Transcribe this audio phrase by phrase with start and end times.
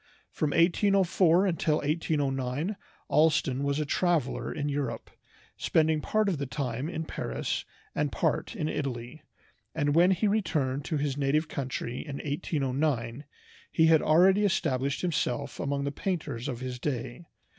[0.31, 2.75] From 1804 until 1809
[3.07, 5.11] Allston was a traveler in Europe,
[5.57, 9.21] spending part of the time in Paris and part in Italy,
[9.75, 13.25] and when he returned to his native country in 1809
[13.71, 17.27] he had already established himself among the painters of his day.